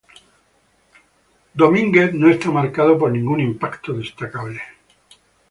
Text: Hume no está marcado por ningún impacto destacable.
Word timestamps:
Hume 1.53 2.11
no 2.13 2.27
está 2.31 2.49
marcado 2.49 2.97
por 2.97 3.11
ningún 3.11 3.39
impacto 3.39 3.93
destacable. 3.93 4.59